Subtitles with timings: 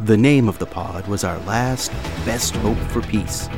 [0.00, 1.90] The name of the pod was our last
[2.26, 3.48] best hope for peace.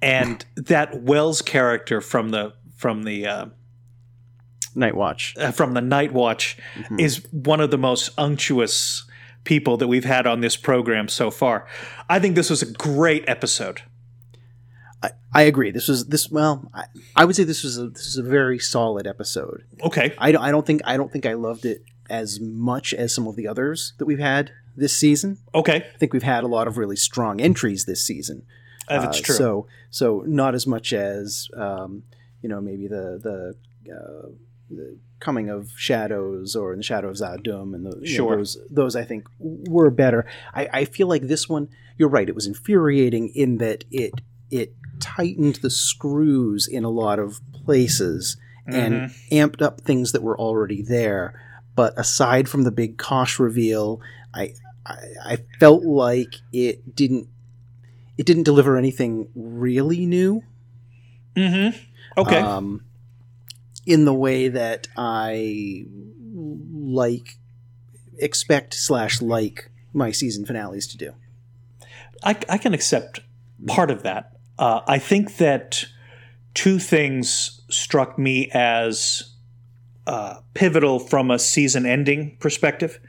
[0.01, 3.45] and that Wells character from the from the uh,
[4.73, 5.35] Night Watch.
[5.37, 6.57] uh, from the Night Watch
[6.97, 9.05] is one of the most unctuous
[9.45, 11.65] people that we've had on this program so far.
[12.09, 13.81] I think this was a great episode.
[15.01, 15.71] I, I agree.
[15.71, 16.29] This was this.
[16.29, 19.63] Well, I, I would say this was a this is a very solid episode.
[19.83, 20.13] Okay.
[20.17, 20.41] I don't.
[20.43, 20.81] I don't think.
[20.85, 24.19] I don't think I loved it as much as some of the others that we've
[24.19, 25.37] had this season.
[25.53, 25.77] Okay.
[25.93, 28.45] I think we've had a lot of really strong entries this season.
[28.87, 29.35] Uh, that's Uh, true.
[29.35, 32.03] So so not as much as um,
[32.41, 34.29] you know maybe the the, uh,
[34.69, 38.57] the coming of shadows or in the shadow of Z'ha'dum and the, you know, those
[38.69, 40.25] those I think were better.
[40.53, 42.27] I, I feel like this one you're right.
[42.27, 44.11] It was infuriating in that it
[44.51, 49.35] it tightened the screws in a lot of places and Mm-hmm.
[49.35, 51.39] amped up things that were already there.
[51.75, 54.01] But aside from the big Kosh reveal,
[54.33, 54.53] I,
[54.85, 57.27] I I felt like it didn't
[58.17, 60.41] it didn't deliver anything really new.
[61.35, 61.77] mm-hmm.
[62.17, 62.39] Okay.
[62.39, 62.84] Um,
[63.85, 65.85] in the way that I
[66.33, 67.37] like
[68.17, 71.13] expect slash like my season finales to do.
[72.23, 73.21] I, I can accept
[73.67, 74.33] part of that.
[74.57, 75.85] Uh, I think that
[76.53, 79.35] two things struck me as
[80.07, 82.99] uh, pivotal from a season ending perspective.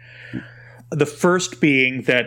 [0.91, 2.26] The first being that,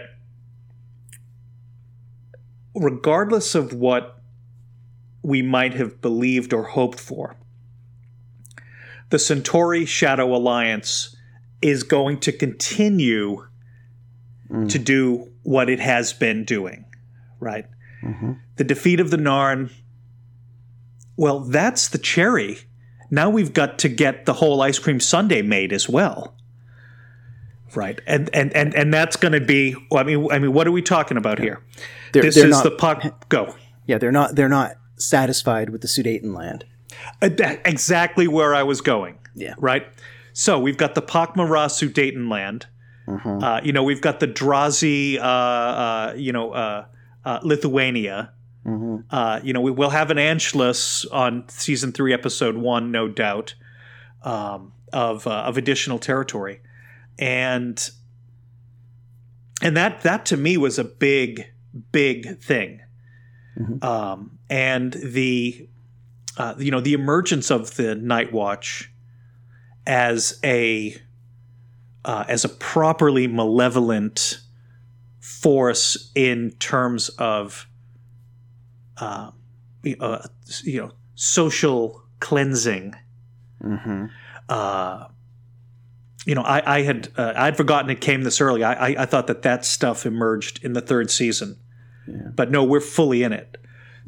[2.75, 4.21] regardless of what
[5.21, 7.35] we might have believed or hoped for,
[9.09, 11.15] the Centauri Shadow Alliance
[11.61, 13.45] is going to continue
[14.49, 14.83] to mm.
[14.83, 16.85] do what it has been doing,
[17.39, 17.65] right?
[18.03, 18.33] Mm-hmm.
[18.55, 19.71] The defeat of the Narn,
[21.17, 22.59] well, that's the cherry.
[23.11, 26.35] Now we've got to get the whole ice cream sundae made as well.
[27.75, 28.01] Right.
[28.07, 30.81] And and and, and that's going to be I mean I mean what are we
[30.81, 31.61] talking about here?
[32.13, 33.55] They're, this they're is not, the puck go.
[33.85, 36.61] yeah they're not they're not satisfied with the Sudeten land.
[36.61, 36.78] That-
[37.21, 39.17] exactly where I was going.
[39.35, 39.55] Yeah.
[39.57, 39.87] Right.
[40.33, 42.65] So we've got the Pak'ma'ra Sudetenland.
[43.43, 46.85] Uh, you know, we've got the Drazi, uh, uh, you know, uh,
[47.25, 48.31] uh, Lithuania.
[49.09, 53.55] Uh, you know, we will have an Anschluss on season three, episode one, no doubt,
[54.21, 56.59] um, of uh, of additional territory,
[57.17, 57.89] and
[59.63, 61.47] and that that to me was a big
[61.91, 62.81] big thing,
[63.81, 65.67] um, and the
[66.39, 68.91] uh, you know the emergence of the Night Watch
[69.85, 70.95] as a
[72.05, 74.39] uh, as a properly malevolent
[75.19, 77.67] force in terms of
[78.97, 79.31] uh,
[79.83, 80.27] you know, uh,
[80.63, 82.95] you know social cleansing.
[84.47, 85.07] Uh,
[86.25, 88.63] you know, I, I had uh, I'd forgotten it came this early.
[88.63, 91.57] I, I I thought that that stuff emerged in the third season,
[92.33, 93.57] but no, we're fully in it.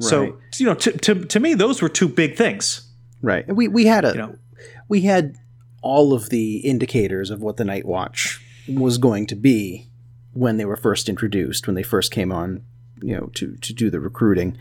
[0.02, 0.10] Right.
[0.10, 2.88] So you know, to, to to me, those were two big things.
[3.22, 3.46] Right.
[3.46, 4.36] We we had a You know,
[4.88, 5.36] we had
[5.82, 9.88] all of the indicators of what the Night Watch was going to be
[10.32, 12.64] when they were first introduced, when they first came on,
[13.00, 14.56] you know, to to do the recruiting.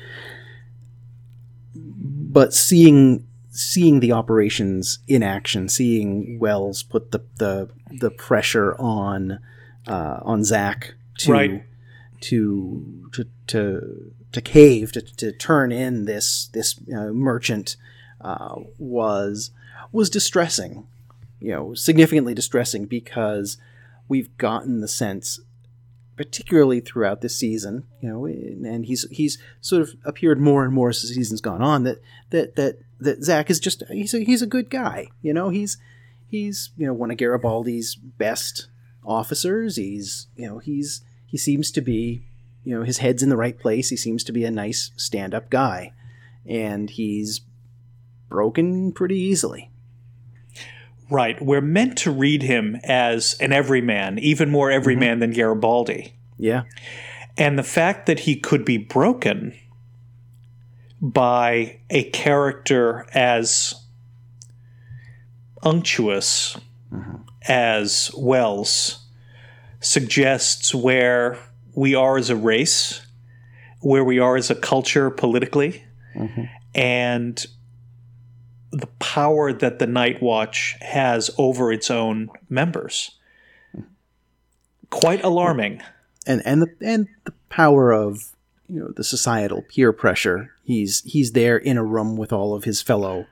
[1.75, 9.39] But seeing seeing the operations in action, seeing Wells put the the, the pressure on
[9.87, 11.63] uh, on Zack to Right.
[12.21, 17.77] To to to, to cave to, to turn in this this uh, merchant
[18.21, 19.51] uh, was
[19.91, 20.87] was distressing,
[21.39, 23.57] you know, significantly distressing because
[24.07, 25.39] we've gotten the sense,
[26.15, 30.89] particularly throughout this season, you know, and he's he's sort of appeared more and more
[30.89, 34.41] as the season's gone on that that that that Zack is just he's a, he's
[34.41, 35.77] a good guy, you know, he's
[36.27, 38.67] he's you know one of Garibaldi's best
[39.03, 39.75] officers.
[39.75, 42.25] He's you know he's he seems to be
[42.65, 43.89] you know his head's in the right place.
[43.89, 45.93] He seems to be a nice stand up guy,
[46.45, 47.41] and he's
[48.29, 49.69] broken pretty easily.
[51.09, 51.41] Right.
[51.41, 55.19] We're meant to read him as an everyman, even more everyman mm-hmm.
[55.19, 56.13] than Garibaldi.
[56.37, 56.63] Yeah.
[57.37, 59.53] And the fact that he could be broken
[61.01, 63.73] by a character as
[65.63, 66.57] unctuous
[66.91, 67.17] mm-hmm.
[67.47, 69.00] as Wells
[69.81, 71.37] suggests where
[71.73, 73.01] we are as a race,
[73.81, 75.83] where we are as a culture politically,
[76.15, 76.43] mm-hmm.
[76.73, 77.45] and
[78.71, 83.11] the power that the Night Watch has over its own members.
[84.89, 85.81] Quite alarming.
[86.25, 88.31] And and the and the power of
[88.67, 90.51] you know the societal peer pressure.
[90.63, 93.25] He's he's there in a room with all of his fellow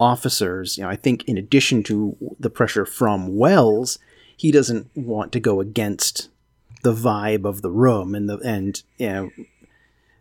[0.00, 0.78] officers.
[0.78, 3.98] You know, I think in addition to the pressure from Wells,
[4.42, 6.28] he doesn't want to go against
[6.82, 9.30] the vibe of the room and the and you know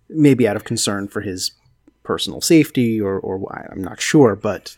[0.10, 1.54] maybe out of concern for his
[2.04, 4.78] personal safety or or why I'm not sure, but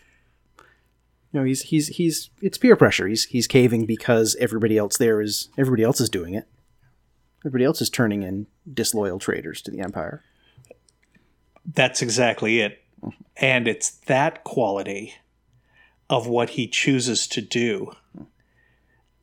[0.58, 3.06] you know, he's he's he's it's peer pressure.
[3.06, 6.48] He's he's caving because everybody else there is everybody else is doing it.
[7.42, 10.24] Everybody else is turning in disloyal traitors to the empire.
[11.66, 12.82] That's exactly it.
[13.36, 15.16] And it's that quality
[16.10, 17.92] of what he chooses to do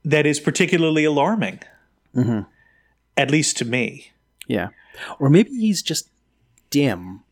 [0.05, 1.61] that is particularly alarming.
[2.15, 2.41] Mm-hmm.
[3.17, 4.13] At least to me.
[4.47, 4.69] Yeah.
[5.19, 6.11] Or maybe he's just
[6.71, 7.23] dim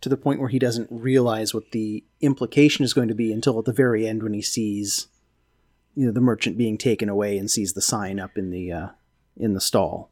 [0.00, 3.58] to the point where he doesn't realize what the implication is going to be until
[3.58, 5.08] at the very end when he sees
[5.94, 8.88] you know the merchant being taken away and sees the sign up in the uh,
[9.36, 10.10] in the stall.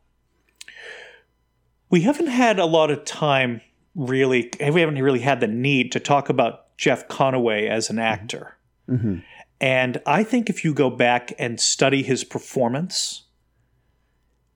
[1.90, 3.60] We haven't had a lot of time
[3.94, 8.56] really we haven't really had the need to talk about Jeff Conaway as an actor.
[8.88, 9.18] Mm-hmm.
[9.62, 13.22] And I think if you go back and study his performance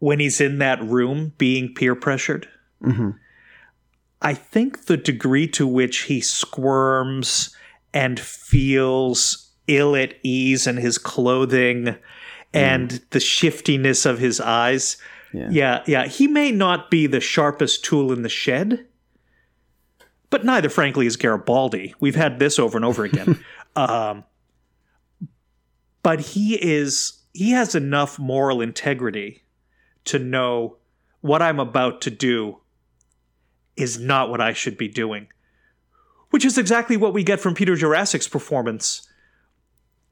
[0.00, 2.49] when he's in that room being peer pressured,
[2.82, 3.11] mm-hmm.
[4.20, 7.55] I think the degree to which he squirms
[7.94, 11.97] and feels ill at ease in his clothing
[12.52, 13.11] and mm.
[13.11, 14.97] the shiftiness of his eyes.
[15.32, 15.49] Yeah.
[15.50, 16.06] yeah, yeah.
[16.06, 18.87] He may not be the sharpest tool in the shed,
[20.31, 21.94] but neither, frankly, is Garibaldi.
[22.00, 23.44] We've had this over and over again.
[23.76, 24.25] um,
[26.06, 29.43] but he is he has enough moral integrity
[30.05, 30.76] to know
[31.20, 32.58] what I'm about to do
[33.76, 35.26] is not what I should be doing.
[36.31, 39.08] Which is exactly what we get from Peter Jurassic's performance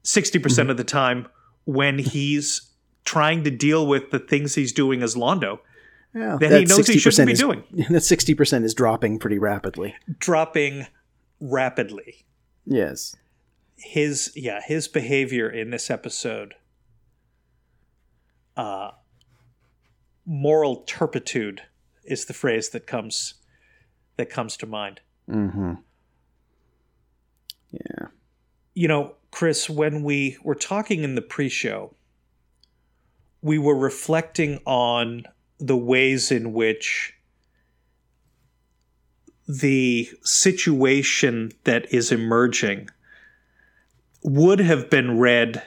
[0.03, 1.29] 60% mm hmm of the time
[1.63, 2.71] when he's
[3.05, 5.59] trying to deal with the things he's doing as Londo.
[6.13, 7.63] Yeah, that, that he knows he shouldn't be doing.
[7.89, 9.95] That 60% is dropping pretty rapidly.
[10.19, 10.87] Dropping
[11.39, 12.25] rapidly.
[12.65, 13.15] Yes.
[13.77, 16.55] His yeah, his behavior in this episode
[18.57, 18.91] uh
[20.25, 21.61] moral turpitude
[22.03, 23.35] is the phrase that comes
[24.17, 25.01] that comes to mind.
[25.29, 25.73] Mm-hmm.
[27.71, 28.07] Yeah.
[28.73, 31.93] You know, Chris, when we were talking in the pre-show,
[33.41, 35.23] we were reflecting on
[35.59, 37.13] the ways in which
[39.47, 42.89] the situation that is emerging
[44.25, 45.61] would have been read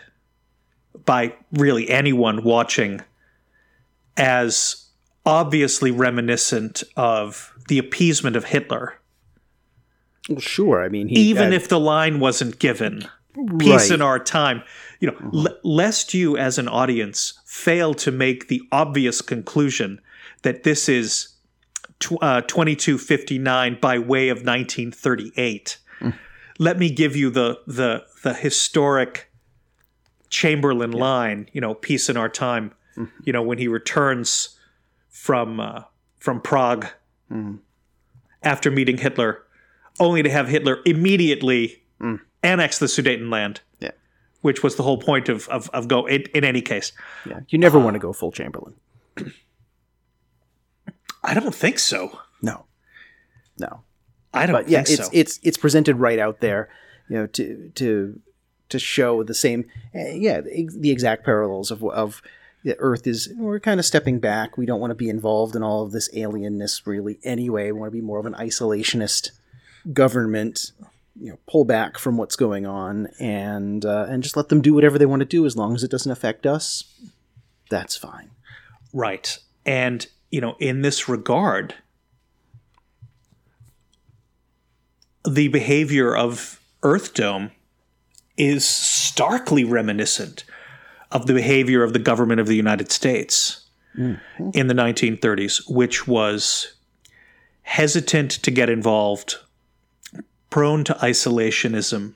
[1.05, 3.01] by really anyone watching
[4.17, 4.87] as
[5.25, 8.99] obviously reminiscent of the appeasement of Hitler.
[10.29, 10.83] Well, sure.
[10.83, 13.09] I mean, he, even uh, if the line wasn't given,
[13.59, 13.91] peace right.
[13.93, 14.63] in our time.
[15.01, 15.47] You know, mm-hmm.
[15.47, 20.01] l- lest you as an audience fail to make the obvious conclusion
[20.43, 21.29] that this is
[22.01, 25.79] tw- uh, 2259 by way of 1938.
[26.01, 26.15] Mm.
[26.59, 29.31] Let me give you the the the historic
[30.31, 31.01] Chamberlain yeah.
[31.01, 31.49] line.
[31.53, 32.73] You know, peace in our time.
[32.97, 33.11] Mm.
[33.25, 34.59] You know, when he returns
[35.09, 35.83] from uh,
[36.19, 36.87] from Prague
[37.31, 37.59] mm.
[38.43, 39.43] after meeting Hitler,
[40.01, 42.21] only to have Hitler immediately mm.
[42.43, 43.59] annex the Sudetenland.
[43.81, 43.93] Yeah.
[44.43, 46.93] Which was the whole point of of, of go in, in any case.
[47.27, 48.75] Yeah, you never uh, want to go full Chamberlain.
[51.25, 52.21] I don't think so.
[52.41, 52.65] No,
[53.59, 53.83] no.
[54.33, 54.53] I don't.
[54.53, 55.09] But yeah, it's so.
[55.13, 56.69] it's it's presented right out there,
[57.09, 58.21] you know, to to
[58.69, 62.23] to show the same, uh, yeah, the exact parallels of of
[62.65, 64.57] that Earth is we're kind of stepping back.
[64.57, 67.67] We don't want to be involved in all of this alienness really anyway.
[67.67, 69.31] We want to be more of an isolationist
[69.93, 70.73] government.
[71.21, 74.73] You know, pull back from what's going on and uh, and just let them do
[74.75, 76.85] whatever they want to do as long as it doesn't affect us.
[77.71, 78.31] That's fine.
[78.93, 79.39] Right.
[79.67, 81.75] And you know, in this regard,
[85.29, 87.51] the behavior of Earth Dome
[88.37, 90.45] is starkly reminiscent
[91.11, 93.67] of the behavior of the government of the United States
[93.97, 94.51] mm-hmm.
[94.55, 96.75] in the 1930s, which was
[97.63, 99.37] hesitant to get involved,
[100.51, 102.15] prone to isolationism.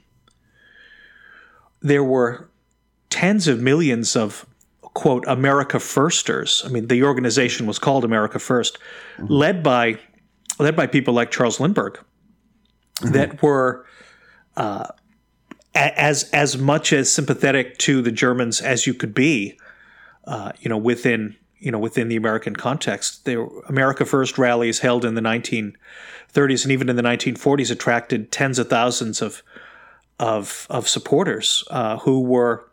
[1.80, 2.48] There were
[3.10, 4.46] tens of millions of
[4.94, 6.62] quote America Firsters.
[6.64, 8.76] I mean, the organization was called America 1st
[9.16, 9.26] mm-hmm.
[9.26, 9.98] led by
[10.58, 11.98] led by people like Charles Lindbergh,
[12.96, 13.12] mm-hmm.
[13.12, 13.86] that were
[14.56, 14.86] uh,
[15.74, 19.58] as as much as sympathetic to the Germans as you could be,
[20.26, 23.24] uh, you know, within you know within the American context.
[23.24, 28.58] The America First rallies held in the 1930s and even in the 1940s attracted tens
[28.58, 29.42] of thousands of
[30.18, 32.68] of of supporters uh, who were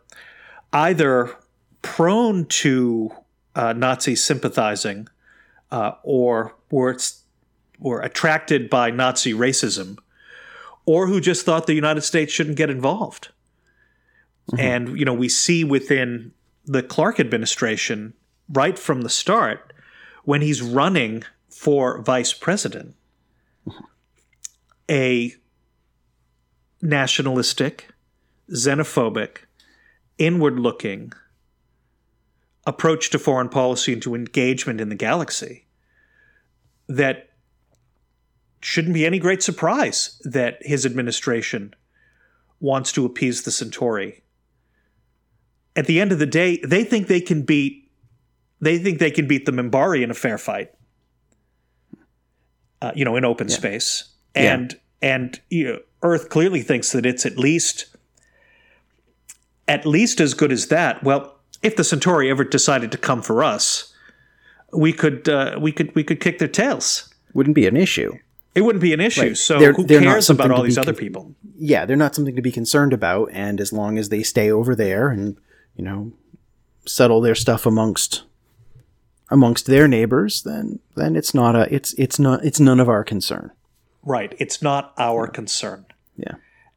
[0.72, 1.34] either
[1.82, 3.12] prone to
[3.54, 5.08] uh, Nazi sympathizing
[5.70, 6.96] uh, or were
[7.78, 9.98] were attracted by Nazi racism
[10.86, 13.28] or who just thought the United States shouldn't get involved.
[14.50, 14.60] Mm-hmm.
[14.60, 16.32] And, you know, we see within
[16.64, 18.14] the Clark administration
[18.48, 19.72] right from the start
[20.24, 22.94] when he's running for vice president
[24.90, 25.34] a
[26.82, 27.88] nationalistic,
[28.50, 29.38] xenophobic,
[30.18, 31.12] inward looking
[32.66, 35.66] approach to foreign policy and to engagement in the galaxy
[36.88, 37.29] that
[38.60, 41.74] shouldn't be any great surprise that his administration
[42.60, 44.22] wants to appease the Centauri.
[45.74, 47.90] At the end of the day, they think they can beat
[48.62, 50.70] they think they can beat the Minbari in a fair fight.
[52.82, 53.54] Uh, you know, in open yeah.
[53.54, 54.04] space.
[54.34, 55.14] And yeah.
[55.14, 57.94] and you know, Earth clearly thinks that it's at least
[59.68, 61.02] at least as good as that.
[61.02, 63.92] Well, if the Centauri ever decided to come for us,
[64.72, 67.12] we could uh, we could we could kick their tails.
[67.34, 68.12] Wouldn't be an issue.
[68.54, 69.20] It wouldn't be an issue.
[69.20, 69.36] Right.
[69.36, 71.34] So they're, who they're cares about all these other people?
[71.56, 73.30] Yeah, they're not something to be concerned about.
[73.32, 75.36] And as long as they stay over there and
[75.76, 76.12] you know
[76.86, 78.24] settle their stuff amongst
[79.30, 83.04] amongst their neighbors, then then it's not a it's it's not it's none of our
[83.04, 83.52] concern.
[84.02, 84.34] Right.
[84.38, 85.32] It's not our yeah.
[85.32, 85.86] concern.
[86.16, 86.34] Yeah.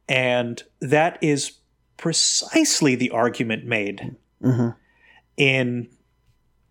[0.08, 1.52] And that is
[1.96, 4.70] precisely the argument made mm-hmm.
[5.36, 5.88] in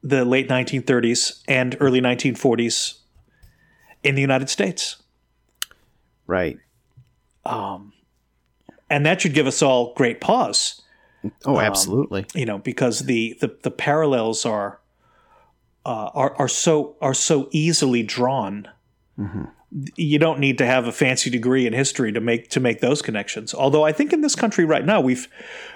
[0.03, 2.99] the late 1930s and early 1940s
[4.03, 4.97] in the United States.
[6.27, 6.57] Right.
[7.45, 7.93] Um,
[8.89, 10.81] and that should give us all great pause.
[11.45, 12.21] Oh, um, absolutely.
[12.21, 14.79] Um, you know, because the the, the parallels are,
[15.85, 18.67] uh, are are so are so easily drawn.
[19.17, 19.45] Mm-hmm.
[19.95, 23.01] You don't need to have a fancy degree in history to make to make those
[23.01, 23.53] connections.
[23.53, 25.27] Although I think in this country right now we've,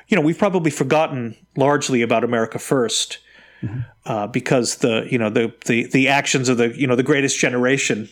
[0.08, 3.18] you know, we've probably forgotten largely about America 1st
[3.62, 3.80] mm-hmm.
[4.06, 7.38] uh, because the you know the, the the actions of the you know the greatest
[7.40, 8.10] generation.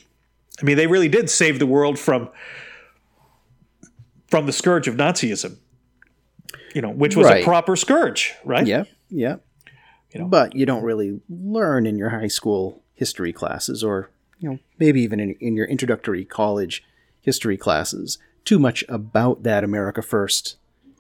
[0.62, 2.30] I mean, they really did save the world from
[4.28, 5.58] from the scourge of Nazism.
[6.74, 7.42] You know, which was right.
[7.42, 8.68] a proper scourge, right?
[8.68, 9.38] Yeah, yeah.
[10.12, 14.10] You know, but you don't really learn in your high school history classes, or
[14.40, 16.84] you know, maybe even in, in your introductory college
[17.22, 20.58] history classes, too much about that America First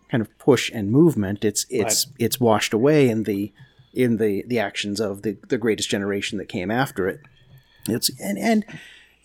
[0.09, 1.43] kind of push and movement.
[1.43, 2.15] It's it's right.
[2.19, 3.51] it's washed away in the
[3.95, 7.21] in the the actions of the the greatest generation that came after it.
[7.87, 8.65] It's and and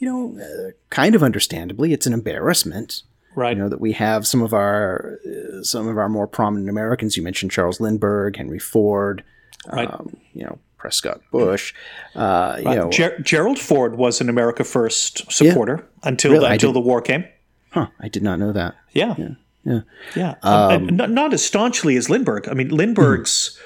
[0.01, 3.03] you know, uh, kind of understandably, it's an embarrassment.
[3.37, 3.57] Right.
[3.57, 7.17] You know that we have some of our uh, some of our more prominent Americans.
[7.17, 9.23] You mentioned Charles Lindbergh, Henry Ford.
[9.71, 9.93] Right.
[9.93, 11.75] Um, you know, Prescott Bush.
[12.15, 16.47] Uh, you know, Ger- Gerald Ford was an America First supporter yeah, until really?
[16.47, 17.25] the, until the war came.
[17.71, 17.89] Huh?
[18.01, 18.75] I did not know that.
[18.93, 19.15] Yeah.
[19.17, 19.29] Yeah.
[19.65, 19.81] Yeah.
[20.17, 20.35] yeah.
[20.43, 22.49] Um, not, not, as staunchly as Lindbergh.
[22.49, 23.61] I mean, Lindbergh's.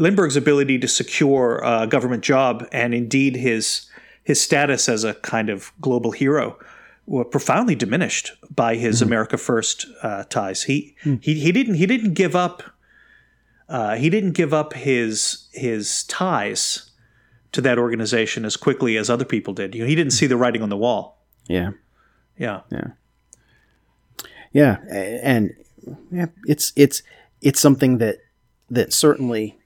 [0.00, 3.86] Lindbergh's ability to secure a government job and indeed his
[4.22, 6.58] his status as a kind of global hero
[7.06, 9.08] were profoundly diminished by his mm-hmm.
[9.08, 10.62] America First uh, ties.
[10.64, 11.22] He, mm.
[11.22, 12.62] he he didn't he didn't give up
[13.68, 16.90] uh, he didn't give up his his ties
[17.52, 19.74] to that organization as quickly as other people did.
[19.74, 21.24] You know, he didn't see the writing on the wall.
[21.46, 21.70] Yeah,
[22.38, 22.88] yeah, yeah,
[24.52, 24.76] yeah,
[25.22, 25.54] and
[26.10, 27.02] yeah, it's it's
[27.42, 28.18] it's something that
[28.70, 29.59] that certainly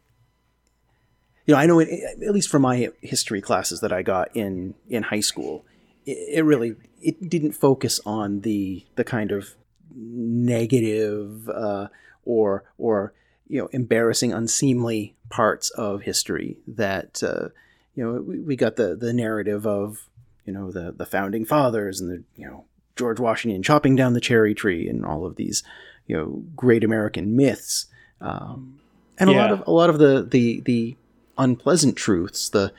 [1.47, 1.89] you know, I know it,
[2.23, 5.65] at least from my history classes that I got in in high school,
[6.07, 9.55] it, it really it didn't focus on the the kind of
[9.95, 11.89] negative uh,
[12.25, 13.13] or or
[13.47, 17.49] you know embarrassing, unseemly parts of history that uh,
[17.95, 20.09] you know we, we got the the narrative of
[20.47, 22.65] you know the the founding fathers and the you know
[22.97, 25.63] George Washington chopping down the cherry tree and all of these
[26.07, 27.87] you know great American myths.
[28.21, 28.79] Um,
[29.19, 30.97] and a lot of a lot of the the the
[31.39, 32.73] unpleasant truths the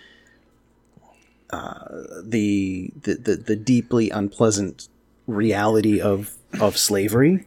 [1.52, 4.90] uh, the, the the the deeply unpleasant
[5.28, 7.46] reality of of slavery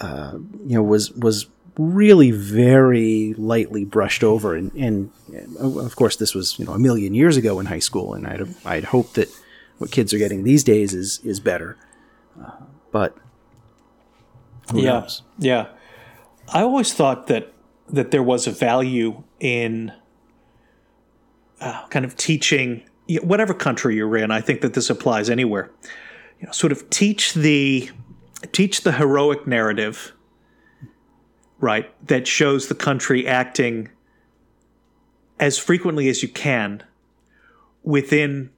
[0.00, 0.32] uh,
[0.66, 1.46] you know was was
[1.78, 6.78] really very lightly brushed over and, and and of course this was you know a
[6.78, 9.28] million years ago in high school and I'd I'd hope that
[9.78, 11.76] what kids are getting these days is is better
[12.42, 12.50] uh,
[12.92, 13.16] but
[14.70, 15.22] who yeah, knows?
[15.38, 15.66] yeah.
[16.48, 17.52] I always thought that
[17.88, 19.92] that there was a value in
[21.60, 24.30] uh, kind of teaching you know, whatever country you're in.
[24.30, 25.70] I think that this applies anywhere.
[26.40, 27.90] You know, sort of teach the
[28.52, 30.12] teach the heroic narrative,
[31.60, 31.90] right?
[32.06, 33.88] That shows the country acting
[35.38, 36.82] as frequently as you can
[37.82, 38.50] within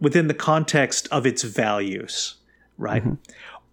[0.00, 2.36] within the context of its values,
[2.78, 3.04] right?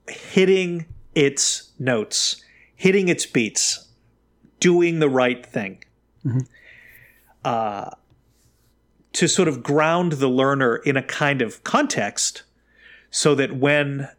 [0.07, 0.85] Hitting
[1.15, 2.43] its notes,
[2.75, 3.87] hitting its beats,
[4.59, 5.83] doing the right thing.
[7.43, 7.89] Uh,
[9.13, 12.43] to sort of ground the learner in a kind of context
[13.11, 14.09] so that when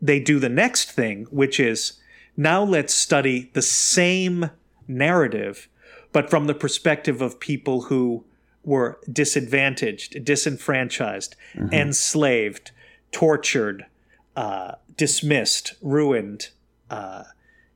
[0.00, 1.94] they do the next thing, which is
[2.36, 4.50] now let's study the same
[4.86, 5.68] narrative,
[6.12, 8.24] but from the perspective of people who
[8.62, 11.36] were disadvantaged, disenfranchised,
[11.72, 12.72] enslaved,
[13.12, 13.86] tortured,
[14.34, 16.50] uh, dismissed, ruined,
[16.90, 17.22] uh,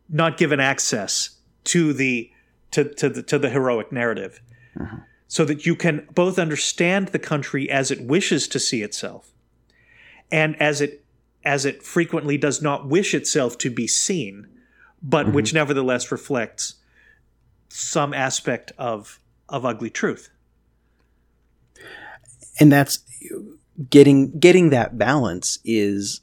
[0.09, 2.31] not given access to the
[2.73, 4.41] to, to the to the heroic narrative,
[5.31, 9.31] so that you can both understand the country as it wishes to see itself,
[10.33, 11.05] and as it
[11.45, 14.49] as it frequently does not wish itself to be seen,
[15.01, 15.37] but mm-hmm.
[15.37, 16.75] which nevertheless reflects
[17.69, 20.31] some aspect of of ugly truth.
[22.59, 22.99] and that's
[23.89, 26.23] getting getting that balance is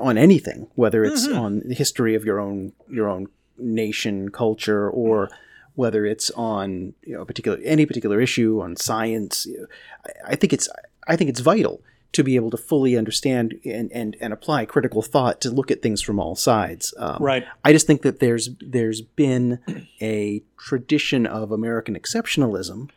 [0.00, 1.38] on anything whether it's mm-hmm.
[1.38, 3.26] on the history of your own your own
[3.58, 5.34] nation culture or mm-hmm.
[5.78, 9.66] Whether it's on you know a particular any particular issue on science you know,
[10.06, 10.68] I, I think it's
[11.06, 11.80] I think it's vital
[12.12, 15.82] to be able to fully understand and, and, and apply critical thought to look at
[15.82, 16.94] things from all sides.
[16.96, 17.44] Um, Right.
[17.62, 19.60] I just think that there's there's been
[20.00, 22.90] a tradition of American exceptionalism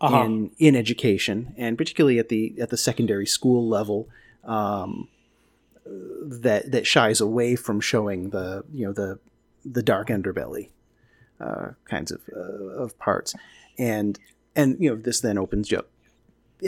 [0.00, 0.24] Uh-huh.
[0.24, 4.08] in in education, and particularly at the at the secondary school level,
[4.44, 5.08] um,
[5.86, 9.18] that that shies away from showing the you know the
[9.64, 10.68] the dark underbelly
[11.40, 13.34] uh, kinds of uh, of parts,
[13.78, 14.18] and
[14.54, 15.88] and you know this then opens up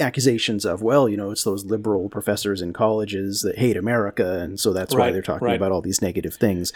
[0.00, 4.58] accusations of well you know it's those liberal professors in colleges that hate America and
[4.58, 5.56] so that's why they're talking right.
[5.56, 6.72] about all these negative things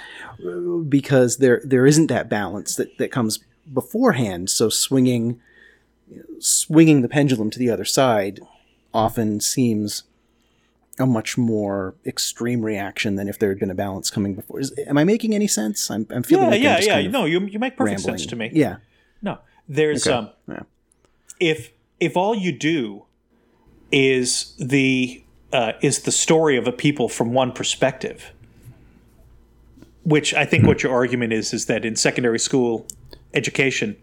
[0.88, 3.38] because there there isn't that balance that that comes
[3.72, 5.40] beforehand so swinging
[6.38, 8.40] swinging the pendulum to the other side
[8.92, 10.02] often seems
[10.98, 14.60] a much more extreme reaction than if there had been a balance coming before.
[14.60, 15.90] Is, am I making any sense?
[15.90, 17.08] I'm, I'm feeling Yeah, like yeah, yeah.
[17.10, 18.18] No, you you make perfect rambling.
[18.18, 18.50] sense to me.
[18.52, 18.76] Yeah.
[19.22, 20.16] No, there's Okay.
[20.16, 20.62] um, Yeah.
[21.40, 23.04] if if all you do
[23.92, 28.32] is the uh, is the story of a people from one perspective,
[30.04, 32.86] which I think what your argument is is that in secondary school
[33.34, 33.96] education,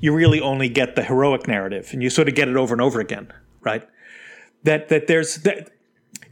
[0.00, 2.80] you really only get the heroic narrative, and you sort of get it over and
[2.80, 3.86] over again, right?
[4.62, 5.70] That that there's that,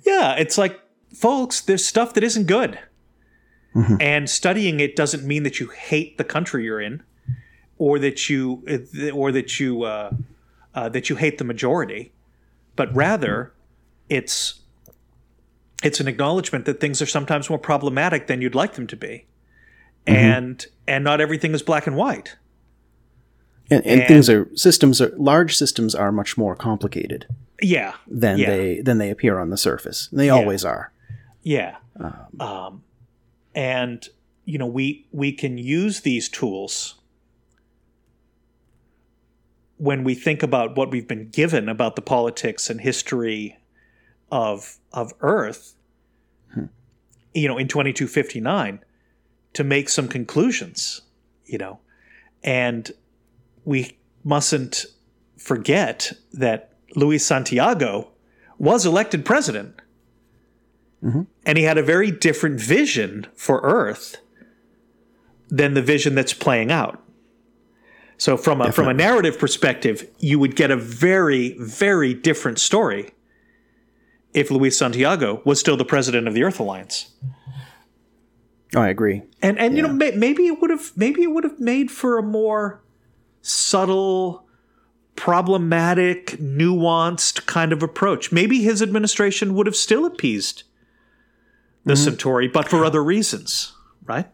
[0.02, 0.80] yeah, it's like
[1.14, 2.78] folks, there's stuff that isn't good,
[4.00, 7.02] and studying it doesn't mean that you hate the country you're in
[7.78, 8.62] or that you
[9.14, 10.12] or that you uh,
[10.74, 12.12] uh, that you hate the majority,
[12.76, 13.52] but rather
[14.08, 14.60] it's
[15.82, 19.26] it's an acknowledgement that things are sometimes more problematic than you'd like them to be,
[20.06, 22.36] and and not everything is black and white.
[23.70, 27.26] And, and, things are systems are large systems are much more complicated
[27.62, 28.50] Yeah, than Yeah.
[28.50, 30.08] they than they appear on the surface.
[30.12, 30.92] They always are.
[31.42, 31.76] yeah,
[32.40, 32.82] um,
[33.54, 34.08] and
[34.44, 36.96] you know we we can use these tools
[39.78, 43.58] when we think about what we've been given about the politics and history
[44.30, 45.74] of of Earth,
[47.34, 48.80] you know, in 2259,
[49.54, 51.02] to make some conclusions,
[51.46, 51.80] you know,
[52.44, 52.92] and
[53.64, 54.86] we mustn't
[55.36, 58.10] forget that Luis Santiago
[58.58, 59.80] was elected president,
[61.02, 61.22] mm-hmm.
[61.44, 64.18] and he had a very different vision for Earth
[65.48, 67.02] than the vision that's playing out.
[68.16, 73.10] So from a from a narrative perspective, you would get a very very different story
[74.32, 77.12] if Luis Santiago was still the president of the Earth Alliance.
[78.74, 79.22] Oh, I agree.
[79.42, 82.18] And and you know may, maybe it would have maybe it would have made for
[82.18, 82.82] a more
[83.42, 84.46] subtle,
[85.16, 88.32] problematic, nuanced kind of approach.
[88.32, 90.64] Maybe his administration would have still appeased
[91.84, 93.72] the Centauri, but for other reasons,
[94.04, 94.26] right?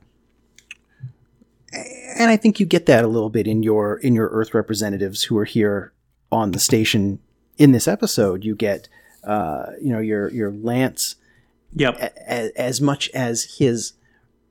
[2.19, 5.25] and I think you get that a little bit in your in your Earth representatives
[5.25, 5.93] who are here
[6.33, 7.21] on the station
[7.59, 8.45] in this episode.
[8.45, 8.89] You get,
[9.25, 11.17] uh, you know, your your Lance
[11.75, 12.15] Yep.
[12.27, 13.93] as, as much as his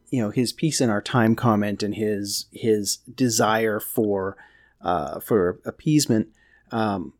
[0.10, 4.38] you know his piece in our time comment and his his desire for
[4.82, 6.28] uh, for appeasement
[6.72, 7.14] um,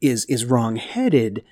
[0.00, 1.44] is is wrong headed.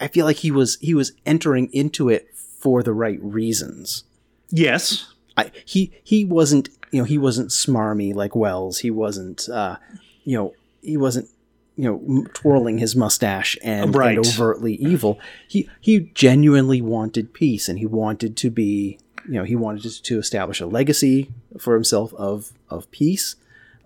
[0.00, 4.04] I feel like he was he was entering into it for the right reasons.
[4.50, 5.06] Yes.
[5.36, 8.78] I, he he wasn't you know he wasn't smarmy like Wells.
[8.80, 9.76] He wasn't uh,
[10.24, 11.28] you know he wasn't
[11.76, 14.16] you know m- twirling his mustache and, Right.
[14.16, 15.18] and overtly evil.
[15.48, 20.02] He he genuinely wanted peace and he wanted to be you know he wanted to,
[20.02, 23.36] to establish a legacy for himself of of peace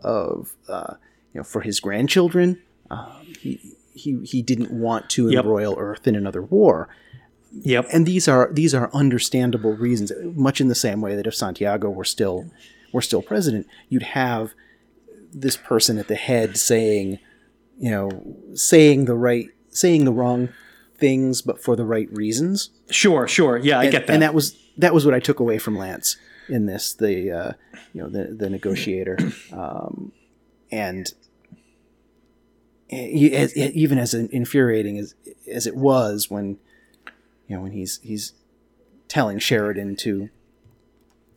[0.02, 0.94] of uh,
[1.34, 2.61] you know for his grandchildren.
[2.90, 3.08] Um,
[3.40, 5.44] he he he didn't want to Yep.
[5.44, 6.88] embroil Earth in another war
[7.62, 7.87] Yep.
[7.92, 11.90] and these are these are understandable reasons much in the same way that if santiago
[11.90, 12.50] were still
[12.92, 14.52] were still president you'd have
[15.32, 17.18] this person at the head saying
[17.78, 18.11] you know
[18.54, 20.48] saying the right saying the wrong
[20.96, 23.56] things but for the right reasons Sure, sure.
[23.58, 24.12] Yeah, I and, get that.
[24.14, 26.16] and that was that was what i took away from lance
[26.48, 27.52] in this the uh,
[27.92, 29.18] you know the the negotiator
[29.52, 30.12] um,
[30.70, 31.12] and
[32.90, 35.14] even as infuriating as
[35.50, 36.58] as it was when
[37.46, 38.32] you know when he's he's
[39.08, 40.28] telling Sheridan to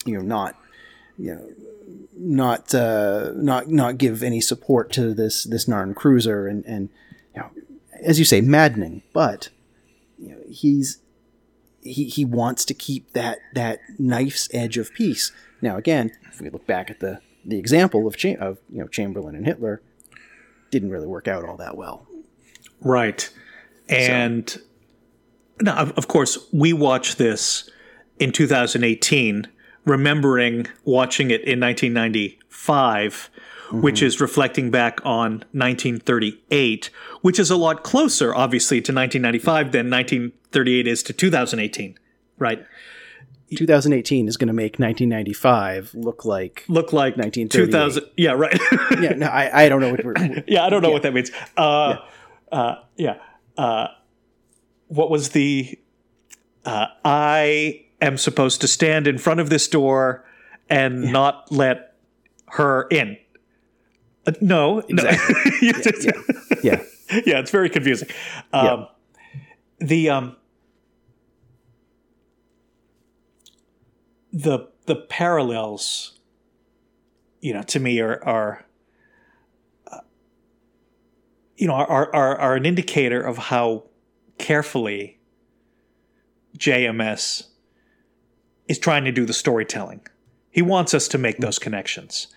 [0.05, 0.55] you know not
[1.17, 1.49] you know
[2.15, 6.89] not uh, not not give any support to this this Narn cruiser and and
[7.35, 7.49] you know
[8.01, 9.49] as you say maddening but
[10.17, 11.00] you know he's
[11.81, 16.49] he, he wants to keep that that knife's edge of peace now again if we
[16.49, 19.81] look back at the the example of Cha- of you know Chamberlain and Hitler
[20.69, 22.07] didn't really work out all that well
[22.81, 23.29] Right.
[23.87, 24.59] And
[25.61, 27.69] now, of, of course, we watch this
[28.19, 29.47] in 2018,
[29.85, 33.29] remembering watching it in 1995,
[33.71, 36.89] which is reflecting back on 1938,
[37.21, 41.97] which is a lot closer, obviously, to 1995 than 1938 is to 2018.
[42.37, 42.65] Right.
[43.55, 47.65] 2018 is going to make 1995 look like Look like 1938.
[47.65, 48.03] 2000.
[48.15, 48.57] Yeah, right.
[49.01, 51.31] yeah no I, I don't know what we're yeah, I don't know what that means.
[51.57, 51.97] Uh,
[52.51, 53.17] uh, yeah.
[53.57, 53.87] Uh,
[54.87, 55.77] what was the?
[56.65, 60.25] Uh, I am supposed to stand in front of this door
[60.69, 61.95] and not let
[62.51, 63.17] her in.
[64.25, 65.03] Uh, no, no.
[65.61, 65.71] yeah,
[66.63, 66.83] yeah
[67.25, 68.07] yeah, it's very confusing.
[68.53, 68.87] Um,
[69.79, 70.35] The um,
[74.31, 76.19] the the parallels,
[77.41, 78.65] you know, to me are are
[79.91, 79.99] uh,
[81.57, 83.85] you know are, are are an indicator of how
[84.37, 85.19] carefully
[86.57, 87.47] JMS
[88.67, 90.01] is trying to do the storytelling.
[90.51, 92.27] He wants us to make those connections,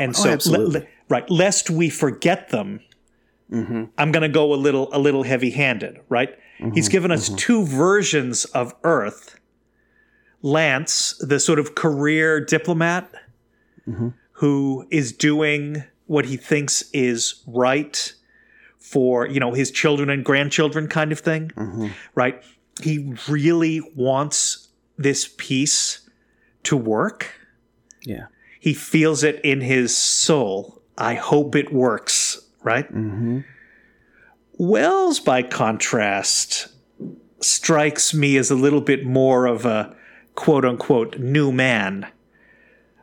[0.00, 0.88] and so le- absolutely.
[1.08, 2.80] Right, lest we forget them.
[3.50, 3.84] Mm-hmm.
[3.98, 6.30] I'm going to go a little a little heavy handed, right?
[6.58, 6.72] Mm-hmm.
[6.72, 7.36] He's given us mm-hmm.
[7.36, 9.38] two versions of Earth.
[10.42, 13.10] Lance, the sort of career diplomat
[14.32, 18.14] who is doing what he thinks is right
[18.78, 21.50] for, you know, his children and grandchildren kind of thing,
[22.14, 22.42] right?
[22.82, 26.08] He really wants this piece
[26.64, 27.30] to work.
[28.02, 28.26] yeah
[28.60, 30.82] He feels it in his soul.
[30.96, 32.86] I hope it works, right?
[32.86, 33.40] Mm-hmm.
[34.58, 36.68] Wells, by contrast,
[37.40, 39.96] strikes me as a little bit more of a
[40.34, 42.06] quote unquote new man.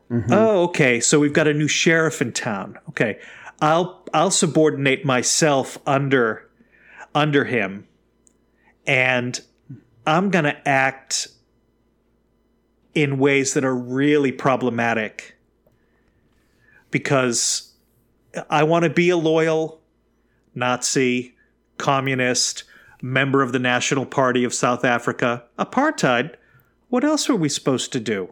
[0.10, 0.32] Mm-hmm.
[0.32, 1.00] Oh, okay.
[1.00, 2.78] So we've got a new sheriff in town.
[2.90, 3.20] Okay.
[3.62, 6.50] I'll I'll subordinate myself under
[7.14, 7.88] under him
[8.88, 9.40] and
[10.06, 11.28] I'm going to act
[12.94, 15.36] in ways that are really problematic
[16.90, 17.71] because
[18.50, 19.82] I want to be a loyal
[20.56, 21.36] Nazi,
[21.78, 22.64] communist,
[23.02, 26.36] member of the National Party of South Africa, apartheid.
[26.90, 28.32] What else are we supposed to do?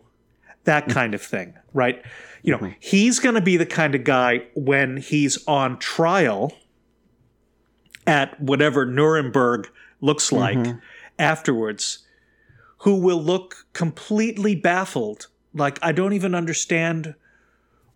[0.66, 0.94] That mm-hmm.
[0.94, 2.04] kind of thing, right?
[2.44, 2.74] You know, mm-hmm.
[2.80, 6.54] he's going to be the kind of guy when he's on trial
[8.06, 9.70] at whatever Nuremberg
[10.02, 10.64] looks mm-hmm.
[10.64, 10.76] like
[11.18, 12.00] afterwards,
[12.80, 15.28] who will look completely baffled.
[15.54, 17.16] Like, I don't even understand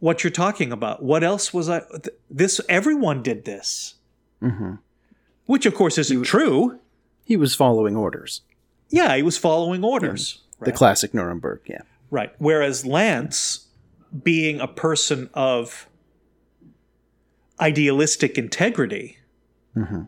[0.03, 1.01] what you're talking about.
[1.01, 1.79] What else was I?
[1.79, 3.95] th- This, everyone did this.
[5.45, 6.79] Which, of course, isn't true.
[7.23, 8.41] he was following orders
[8.89, 10.41] Yeah, he was following orders.
[10.59, 12.31] the classic Nuremberg yeah Right.
[12.37, 13.67] Whereas Lance,
[14.23, 15.87] being a person of
[17.59, 19.17] idealistic integrity
[19.75, 20.03] Mm-hmm.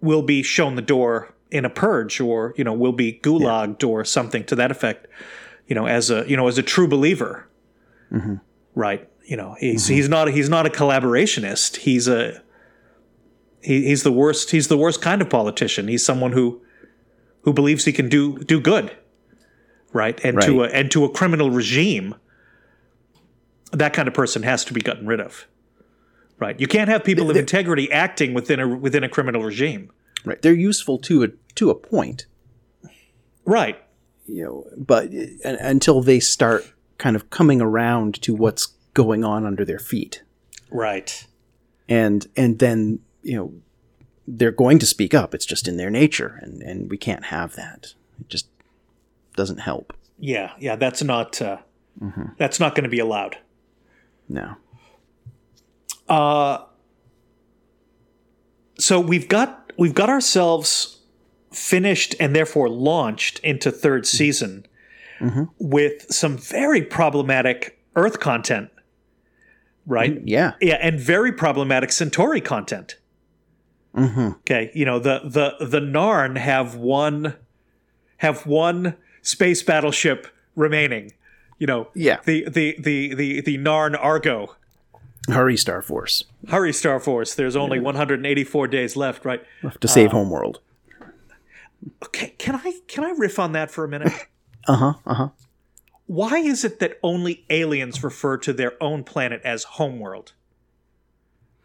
[0.00, 4.04] will be shown the door in a purge or you know will be gulagged or
[4.04, 5.08] something to that effect
[5.66, 7.48] you know as a you know as a true believer
[8.12, 8.34] Mm-hmm.
[8.76, 9.08] Right?
[9.24, 11.78] You know he's he's not he's not a collaborationist.
[11.78, 12.40] He's a
[13.60, 15.88] he, he's the worst he's the worst kind of politician.
[15.88, 16.62] He's someone who
[17.42, 18.96] who believes he can do do good
[19.92, 20.20] right?
[20.24, 22.14] And to a and to a criminal regime
[23.72, 25.48] that kind of person has to be gotten rid of
[26.38, 26.58] right?
[26.60, 29.90] You can't have people of integrity acting within a within a criminal regime.
[30.24, 30.40] Right.
[30.42, 32.26] They're useful to a to a point,
[33.44, 33.80] right.
[34.26, 35.06] You know, but
[35.44, 40.22] uh, until they start kind of coming around to what's going on under their feet,
[40.70, 41.26] right
[41.88, 43.52] and and then you know
[44.26, 45.34] they're going to speak up.
[45.34, 47.94] It's just in their nature, and and we can't have that.
[48.20, 48.48] It just
[49.36, 49.92] doesn't help.
[50.18, 51.58] yeah yeah that's not uh,
[52.38, 53.36] that's not going to be allowed
[54.28, 54.56] No.
[56.08, 56.64] Uh,
[58.78, 61.00] so we've got we've got ourselves
[61.52, 64.66] finished and therefore launched into third season
[65.20, 65.44] Mm-hmm.
[65.58, 68.68] with some very problematic Earth content,
[69.86, 70.14] right?
[70.16, 70.28] Mm-hmm.
[70.28, 70.52] Yeah.
[70.60, 72.96] Yeah, and very problematic Centauri content.
[73.94, 74.28] Mm-hmm.
[74.40, 77.34] Okay, you know the the the Narn have one
[78.18, 81.12] have one space battleship remaining.
[81.58, 82.18] You know, Yeah.
[82.26, 84.54] the the the the the Narn Argo.
[85.28, 86.22] Hurry, Star Force.
[86.50, 87.34] Hurry, Star Force.
[87.34, 89.42] There's only 184 days left, right?
[89.80, 90.60] To save uh, Homeworld.
[92.04, 94.12] Okay, can I can I riff on that for a minute?
[94.66, 94.94] Uh huh.
[95.06, 95.28] Uh huh.
[96.06, 100.32] Why is it that only aliens refer to their own planet as homeworld?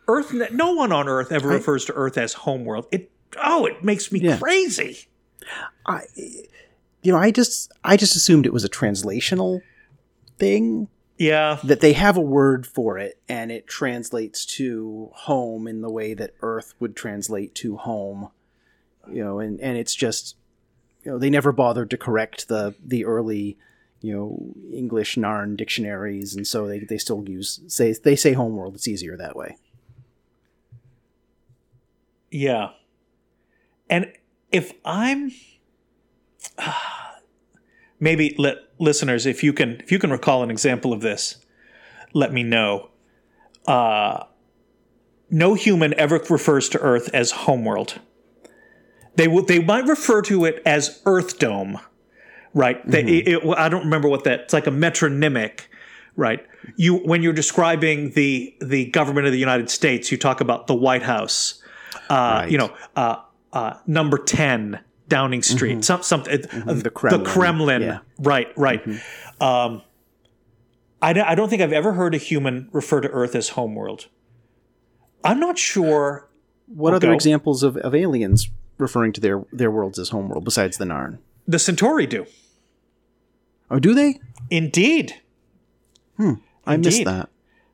[0.08, 2.88] Earth no one on Earth ever refers to Earth as homeworld.
[2.92, 3.12] It
[3.44, 4.38] oh, it makes me Yeah.
[4.38, 5.06] crazy.
[5.86, 9.62] I, you know, I just I just assumed it was a translational
[10.38, 10.88] thing
[11.18, 11.60] Yeah.
[11.64, 16.14] that they have a word for it and it translates to home in the way
[16.16, 18.30] that Earth would translate to home.
[19.10, 20.36] You know, and and it's just
[21.04, 23.58] you know they never bothered to correct the the early
[24.02, 28.76] you know English Narn dictionaries, and so they they still use say they say homeworld.
[28.76, 29.58] It's easier that way.
[32.32, 32.70] Yeah.
[33.90, 34.12] And
[34.52, 35.32] if I'm
[38.00, 41.46] maybe let listeners if you can if you can recall an example of this,
[42.14, 42.90] let me know.
[43.68, 44.24] Uh
[45.30, 48.00] no human ever refers to Earth as homeworld.
[49.16, 51.80] They will they might refer to it as Earth Dome,
[52.54, 52.86] right?
[52.90, 54.42] They, it- it- I don't remember what that.
[54.42, 55.62] It's like a metronymic,
[56.16, 56.46] right?
[56.78, 60.76] You when you're describing the the government of the United States, you talk about the
[60.76, 61.62] White House,
[62.10, 63.18] uh, you know, uh,
[63.52, 66.34] uh, number ten Downing Street, some something,
[66.68, 68.00] uh, the Kremlin, the Kremlin, yeah.
[68.20, 68.82] right, right.
[69.42, 69.82] Um,
[71.02, 74.08] I don't, I don't think I've ever heard a human refer to Earth as homeworld.
[75.24, 76.30] I'm not sure.
[76.68, 77.14] What Oh, other go.
[77.14, 78.48] examples of, of aliens
[78.82, 81.20] referring to their their worlds as homeworld besides the Narn?
[81.48, 82.26] The Centauri do.
[83.70, 84.20] Oh, do they?
[84.50, 85.22] Indeed.
[86.18, 86.34] Hmm.
[86.66, 87.30] I missed that.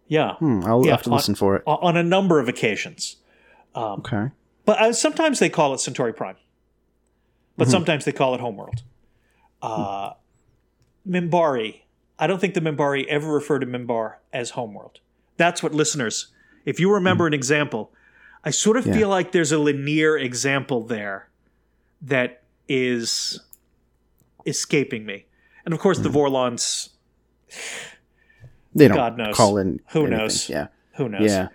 [0.08, 0.36] Yeah.
[0.36, 1.64] Hmm, I'll Yeah, have to on- listen for it.
[1.66, 3.18] On a number of occasions.
[3.76, 4.30] Okay.
[4.66, 6.36] But uh, sometimes they call it Centauri Prime.
[7.58, 8.84] But sometimes they call it Homeworld.
[9.62, 10.12] Uh,
[11.08, 11.82] Minbari.
[12.20, 15.00] I don't think the Minbari ever refer to Minbar as Homeworld.
[15.38, 16.28] That's what listeners,
[16.66, 17.92] if you remember an example,
[18.48, 18.94] I sort of Yeah.
[18.94, 21.28] feel like there's a linear example there
[22.02, 23.42] that is
[24.46, 25.26] escaping me.
[25.66, 26.16] And of course, the hmm.
[26.16, 26.90] Vorlons,
[28.74, 29.36] They don't God knows.
[29.36, 29.82] call in.
[29.90, 30.18] Who anything.
[30.18, 30.50] knows?
[30.50, 30.68] Yeah.
[30.94, 31.30] who knows?
[31.30, 31.50] Yeah.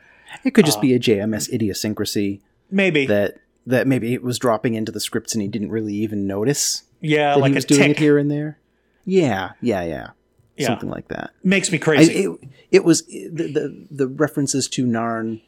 [0.44, 1.00] It could just be a um,
[1.32, 3.06] JMS idiosyncrasy Maybe.
[3.06, 6.82] that that maybe it was dropping into the scripts and he didn't really even notice
[7.00, 7.90] yeah, like he was doing tick.
[7.92, 8.58] it here and there.
[9.06, 9.52] Yeah.
[9.62, 9.82] Yeah.
[9.82, 10.10] Yeah.
[10.58, 10.66] Yeah.
[10.66, 11.30] Something like that.
[11.42, 12.24] Makes me I, crazy.
[12.24, 12.38] it,
[12.70, 15.40] it was the, the the references to Narn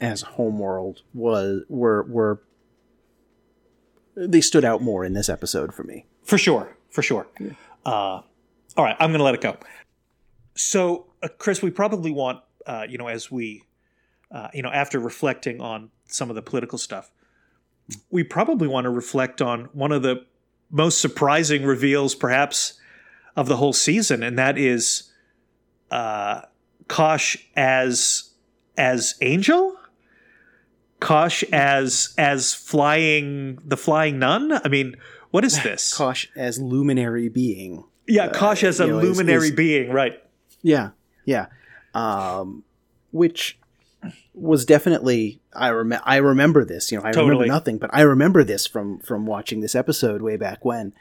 [0.00, 2.40] as homeworld was were were
[4.14, 6.06] they stood out more in this episode for me.
[6.24, 7.28] For sure, for sure.
[7.86, 8.24] Uh, all
[8.84, 9.56] right, I'm going to let it go.
[10.56, 13.62] So, uh, Chris, we probably want, uh, you know, as we,
[14.32, 17.12] uh, you know, after reflecting on some of the political stuff,
[18.10, 20.26] we probably want to reflect on one of the
[20.70, 22.74] most surprising reveals, perhaps,
[23.36, 25.12] of the whole season, and that is
[25.90, 26.42] uh,
[26.88, 28.30] Kosh as
[28.76, 29.77] as Angel.
[31.00, 34.52] Kosh as as flying the flying nun.
[34.64, 34.96] I mean,
[35.30, 35.94] what is this?
[35.94, 37.84] Kosh as luminary being.
[38.06, 40.22] Yeah, Kosh as a know, luminary is- being, right?
[40.62, 40.90] Yeah,
[41.24, 41.46] yeah.
[41.94, 42.64] Um,
[43.10, 43.58] which
[44.34, 46.90] was definitely I rem- I remember this.
[46.90, 47.30] You know, I Totally.
[47.30, 50.92] remember nothing, but I remember this from from watching this episode way back when,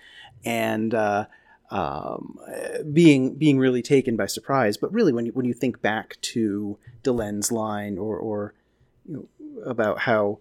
[0.45, 1.25] and uh,
[1.71, 4.77] um, uh, being being really taken by surprise.
[4.77, 8.53] But really, when you when you think back to Delenn's line or or
[9.07, 9.25] you know,
[9.65, 10.39] about how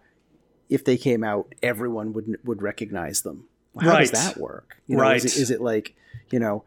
[0.68, 3.48] if they came out, everyone would would recognize them.
[3.80, 3.98] How Right.
[4.00, 4.76] does that work?
[4.86, 5.16] You know, Right.
[5.16, 5.94] Is it, is it like
[6.30, 6.64] you know,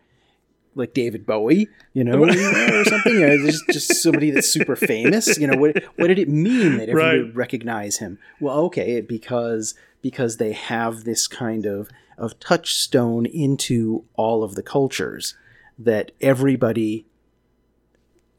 [0.75, 3.21] like David Bowie, you know, or something?
[3.23, 5.37] Or just just somebody that's super famous?
[5.37, 7.25] You know, what what did it mean that everybody Right.
[7.25, 8.19] would recognize him?
[8.39, 14.63] Well, okay, because because they have this kind of of touchstone into all of the
[14.63, 15.35] cultures
[15.77, 17.05] that everybody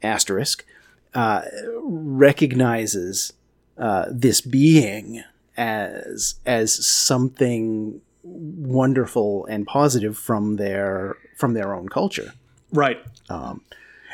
[0.03, 0.65] asterisk
[1.13, 1.41] uh,
[1.83, 3.33] recognizes
[3.81, 5.23] uh, this being
[5.57, 12.33] as as something wonderful and positive from their from their own culture.
[12.71, 13.03] Right.
[13.27, 13.61] Um,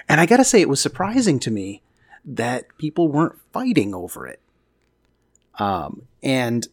[0.08, 1.82] and I got to say, it was surprising to me
[2.24, 4.40] that people weren't fighting over it.
[5.60, 6.66] Um, and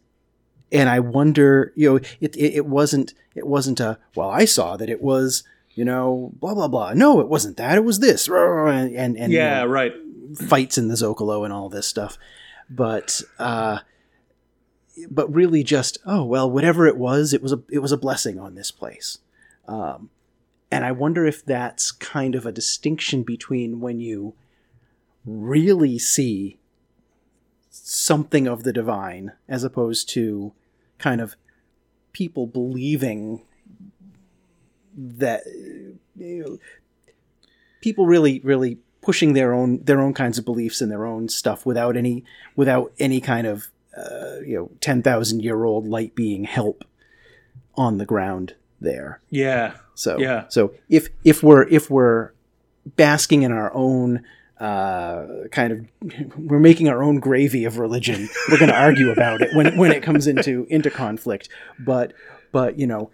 [0.70, 4.76] and I wonder, you know, it, it it wasn't it wasn't a well, I saw
[4.76, 5.42] that it was
[5.74, 6.94] you know blah blah blah.
[6.94, 7.76] No, it wasn't that.
[7.76, 9.60] It was this and and, and you yeah.
[9.62, 9.92] know, right.
[10.46, 12.16] fights in the Zocalo and all this stuff.
[12.70, 13.80] But uh,
[15.10, 18.38] but really, just oh well, whatever it was, it was a it was a blessing
[18.38, 19.18] on this place.
[19.66, 20.10] Um,
[20.70, 24.34] and I wonder if that's kind of a distinction between when you
[25.24, 26.58] really see
[27.70, 30.52] something of the divine as opposed to
[30.98, 31.36] kind of
[32.12, 33.42] people believing
[34.96, 36.58] that you know,
[37.80, 41.66] people really really pushing their own their own kinds of beliefs and their own stuff
[41.66, 42.24] without any
[42.56, 46.84] without any kind of uh, you know 10,000 year old light being help
[47.76, 49.74] on the ground there Yeah.
[49.94, 50.44] so Yeah.
[50.48, 52.30] so if if we're if we're
[52.96, 54.24] basking in our own
[54.60, 58.28] uh, kind of we're making our own gravy of religion.
[58.50, 61.48] We're going to argue about it when when it comes into into conflict.
[61.80, 62.12] But
[62.52, 63.10] but you know,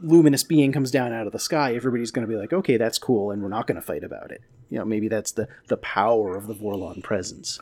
[0.00, 1.74] luminous being comes down out of the sky.
[1.74, 4.30] Everybody's going to be like, okay, that's cool, and we're not going to fight about
[4.30, 4.40] it.
[4.70, 7.60] You know, maybe that's the the power of the Vorlon presence.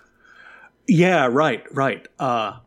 [0.86, 2.06] Yeah, right, right.
[2.18, 2.58] Uh,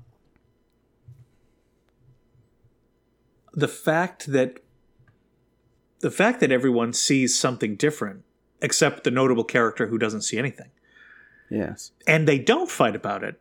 [3.54, 4.60] the fact that
[6.01, 8.23] the fact that everyone sees something different,
[8.62, 10.69] except the notable character who doesn't see anything,
[11.49, 11.91] Yes.
[12.06, 13.39] and they don't fight about it.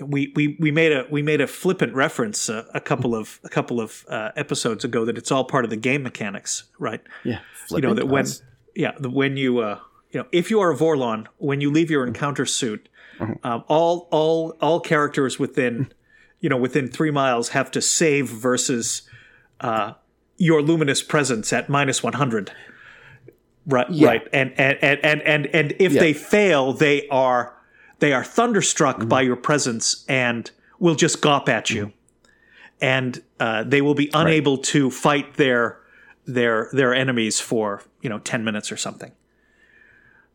[0.00, 3.50] We, we, we made a we made a flippant reference uh, a couple of a
[3.50, 7.02] couple of uh, episodes ago that it's all part of the game mechanics, right?
[7.24, 7.40] Yeah.
[7.70, 8.50] you know that when Flippant.
[8.74, 9.78] yeah the, when you uh
[10.10, 12.88] you know if you are a Vorlon when you leave your encounter suit
[13.20, 15.92] um, all all all characters within
[16.40, 19.02] you know within three miles have to save versus
[19.60, 19.92] uh
[20.38, 22.50] your luminous presence at minus 100
[23.66, 24.08] right Yeah.
[24.08, 26.00] right and and and and and, and if Yeah.
[26.00, 27.54] they fail they are
[28.02, 29.08] they are thunderstruck mm-hmm.
[29.08, 31.86] by your presence and will just gawp at you.
[31.86, 31.96] Mm-hmm.
[32.80, 35.78] And uh, they will be unable to fight their
[36.26, 39.12] their their enemies for you know 10 minutes or something.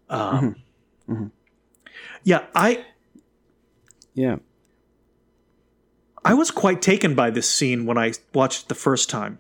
[0.10, 0.56] Um,
[1.10, 1.28] mm-hmm.
[2.24, 2.86] yeah i
[4.14, 4.38] Yeah.
[6.24, 9.40] i was quite taken by this scene when i watched it the first time.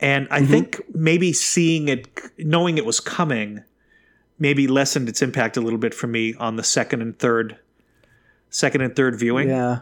[0.00, 3.64] And i think maybe seeing it knowing it was coming
[4.40, 7.56] maybe lessened its impact a little bit for me on the second and third
[8.48, 9.80] second and third viewing Yeah.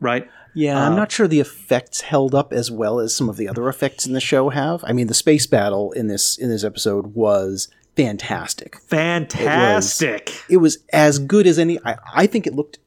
[0.00, 3.46] right Yeah, I'm not sure the effects held up as well as some of the
[3.48, 4.82] other effects in the show have.
[4.84, 8.80] I mean, the space battle in this in this episode was fantastic.
[8.80, 11.78] fantastic It was as good as any.
[11.84, 12.78] I, I think it looked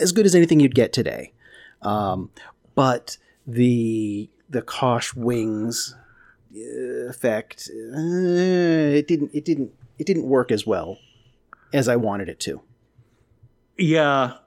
[0.00, 1.32] as good as anything you'd get today.
[1.82, 2.30] Um,
[2.76, 5.96] but the the Kosh wings
[6.54, 10.98] uh, effect, uh, it didn't it didn't it didn't work as well
[11.72, 12.60] as I wanted it to.
[13.78, 14.38] Yeah.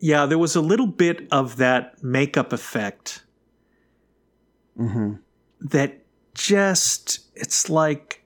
[0.00, 3.22] Yeah, there was a little bit of that makeup effect
[4.76, 5.14] hmm
[5.60, 5.90] that
[6.34, 8.22] just it's like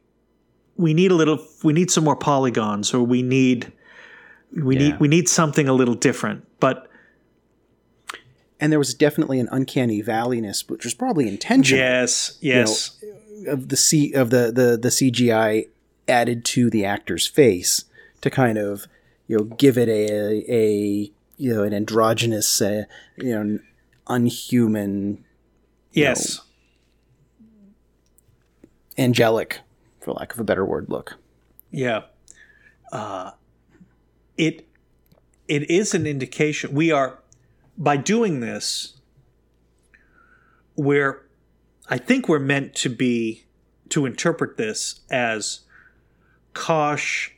[0.76, 3.72] we need a little we need some more polygons or we need
[4.54, 4.82] we Yeah.
[4.82, 6.44] need we need something a little different.
[6.60, 6.88] But
[8.60, 11.82] And there was definitely an uncanny valleyness, which was probably intentional.
[11.84, 13.00] yes, yes.
[13.46, 15.68] of the C of the, the the CGI
[16.12, 17.84] added to the actor's face
[18.20, 18.86] to kind of
[19.26, 22.84] you know give it a a you know an androgynous uh,
[23.16, 23.58] you know
[24.06, 25.24] unhuman
[25.92, 26.40] yes.
[28.98, 29.60] angelic
[30.00, 31.16] for lack of a better word look.
[31.70, 32.02] Yeah.
[32.90, 33.32] Uh,
[34.36, 34.68] it
[35.48, 37.18] it is an indication we are
[37.78, 39.00] by doing this
[40.76, 41.22] we're
[41.88, 43.44] I think we're meant to be
[43.90, 45.60] to interpret this as
[46.54, 47.32] Kosh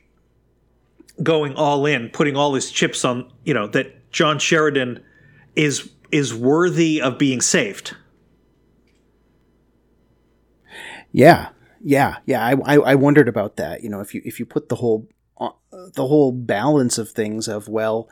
[1.21, 5.03] going all in, putting all his chips on, you know, that John Sheridan
[5.55, 7.95] is is worthy of being saved.
[11.11, 11.49] Yeah,
[11.81, 12.45] yeah, yeah.
[12.45, 13.83] I, I I wondered about that.
[13.83, 15.07] You know, if you if you put the whole
[15.37, 18.09] uh, the whole balance of things of well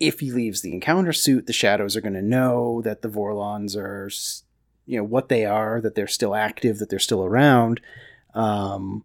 [0.00, 3.76] if he leaves the encounter suit the shadows are going to know that the vorlons
[3.76, 4.10] are
[4.86, 7.80] you know what they are that they're still active that they're still around
[8.34, 9.04] um,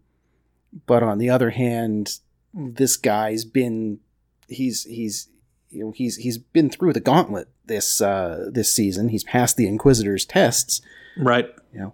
[0.86, 2.20] but on the other hand
[2.54, 4.00] this guy's been
[4.48, 5.30] he's he's
[5.70, 9.10] you know he's he's been through the gauntlet this uh this season.
[9.10, 10.82] He's passed the inquisitor's tests.
[11.18, 11.50] Right.
[11.74, 11.94] you know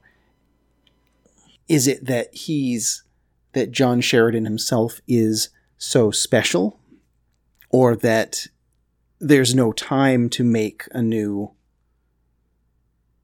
[1.70, 3.04] is it that he's
[3.54, 6.80] that John Sheridan himself is so special
[7.70, 8.48] or that
[9.20, 11.52] there's no time to make a new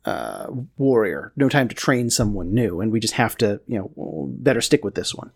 [0.05, 0.47] uh,
[0.77, 4.61] warrior no time to train someone new and we just have to you know better
[4.61, 5.31] stick with this one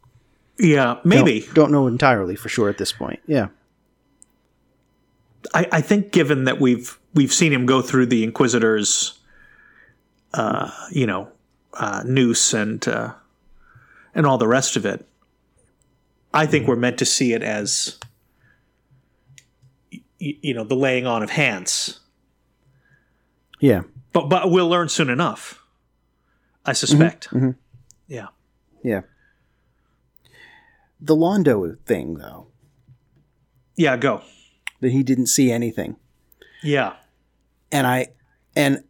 [0.59, 1.39] Yeah, maybe.
[1.41, 3.47] don't, don't know entirely for sure at this point yeah
[5.53, 9.17] I, I think given that we've we've seen him go through the Inquisitors,
[10.33, 11.29] uh, you know,
[11.73, 13.13] uh, noose and uh,
[14.13, 15.07] and all the rest of it,
[16.33, 17.97] I think we're meant to see it as
[19.91, 22.01] y- you know the laying on of hands.
[23.61, 25.63] yeah But but we'll learn soon enough.
[26.65, 27.29] I suspect.
[27.31, 27.55] mhm.
[28.07, 28.27] Yeah.
[28.83, 29.01] yeah
[30.99, 32.47] the Londo thing though
[33.75, 33.95] Yeah.
[33.97, 34.21] Go.
[34.81, 35.95] that he didn't see anything
[36.63, 36.95] Yeah.
[37.71, 38.07] and I
[38.55, 38.83] and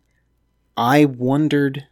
[0.77, 1.85] I wondered.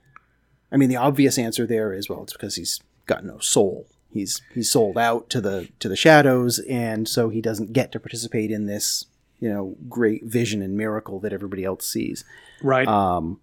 [0.71, 3.87] I mean, the obvious answer there is well, it's because he's got no soul.
[4.09, 7.99] He's he's sold out to the to the shadows, and so he doesn't get to
[7.99, 9.05] participate in this
[9.39, 12.23] you know great vision and miracle that everybody else sees.
[12.63, 12.87] Right.
[12.87, 13.39] Um,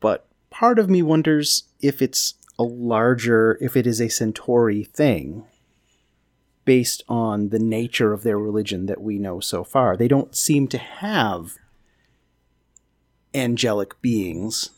[0.00, 5.44] but part of me wonders if it's a larger, if it is a Centauri thing
[6.64, 9.96] based on the nature of their religion that we know so far.
[9.96, 11.56] They don't seem to have
[13.34, 14.70] angelic beings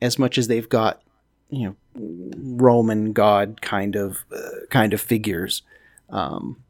[0.00, 1.02] as much as they've got,
[1.50, 5.62] you know, Roman god kind of uh, kind of figures.
[6.08, 6.62] Um,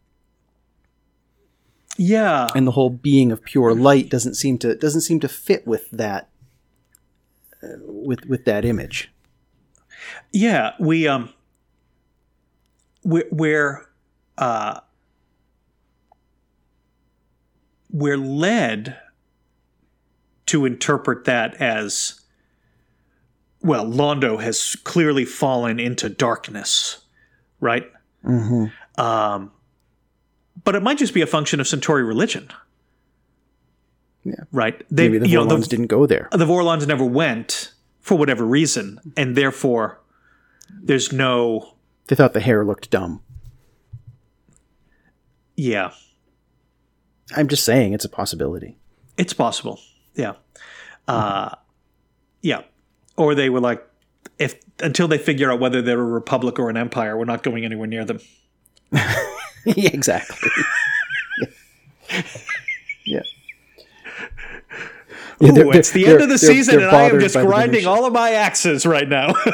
[1.97, 2.49] yeah.
[2.55, 5.91] and the whole being of pure light doesn't seem to doesn't seem to fit with
[5.91, 6.29] that
[7.63, 9.13] uh, with with that image.
[10.33, 11.29] Yeah, we um
[13.05, 13.87] we're we're
[14.39, 14.81] uh
[17.91, 18.97] we're led
[20.47, 22.21] to interpret that as
[23.61, 27.03] well, Londo has clearly fallen into darkness,
[27.61, 27.91] right?
[28.25, 29.01] Mm-hmm.
[29.01, 29.53] Um
[30.65, 32.49] but it might just be a function of Centauri religion.
[34.25, 34.35] Yeah.
[34.53, 34.85] Right?
[34.91, 36.29] They Maybe the you know, Vorlons didn't go there.
[36.31, 37.72] the Vorlons never went
[38.03, 39.99] for whatever reason, and therefore
[40.83, 41.75] there's no
[42.09, 43.23] They thought the hair looked dumb.
[45.57, 45.93] yeah.
[47.35, 48.77] I'm just saying it's a possibility.
[49.17, 49.81] It's possible.
[50.15, 50.35] Yeah.
[51.09, 51.55] Uh,
[52.43, 52.63] yeah.
[53.17, 53.83] Or they were like,
[54.39, 57.65] if until they figure out whether they're a republic or an empire, we're not going
[57.65, 58.19] anywhere near them.
[58.93, 60.51] yeah, exactly.
[61.41, 62.23] yeah.
[63.07, 63.23] Yeah,
[65.43, 68.13] Ooh, they're- it's the end of the season, and I am just grinding all of
[68.13, 69.35] my axes right now.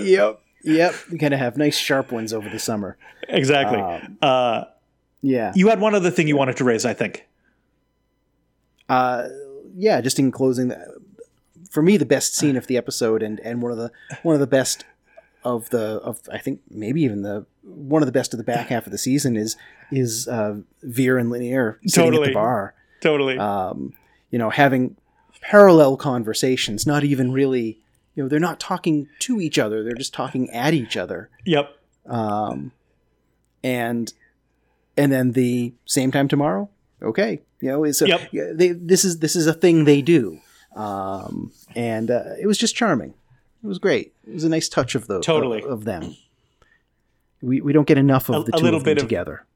[0.00, 0.40] Yep.
[0.64, 0.94] Yep.
[1.10, 2.96] We gotta have nice sharp ones over the summer.
[3.28, 3.78] exactly.
[3.80, 4.64] Um, uh,
[5.20, 5.52] Yeah.
[5.54, 7.26] you had one other thing you wanted to raise, I think.
[8.88, 9.28] uh,
[9.76, 10.72] yeah, just in closing,
[11.70, 13.90] for me, the best scene of the episode, and and one of the
[14.22, 14.84] one of the best
[15.44, 18.68] of the of I think maybe even the one of the best of the back
[18.68, 19.56] half of the season is
[19.92, 22.28] is uh, Vir and Lennier sitting at Totally.
[22.28, 23.38] the bar, Totally.
[23.38, 23.92] um,
[24.30, 24.96] you know, having
[25.40, 27.80] parallel conversations, not even really,
[28.14, 31.76] you know, they're not talking to each other, they're just talking at each other, yep.
[32.06, 32.72] um,
[33.64, 34.12] and
[34.96, 36.68] and then the same time tomorrow.
[37.02, 38.30] Okay, you know, a, Yep.
[38.54, 40.38] they, this is this is a thing they do,
[40.76, 43.14] um, and uh, it was just charming.
[43.62, 44.12] It was great.
[44.26, 45.62] It was a nice touch of the Totally.
[45.62, 46.16] of, of them.
[47.42, 49.08] We we don't get enough of A- the a two little of them bit of-
[49.08, 49.46] together.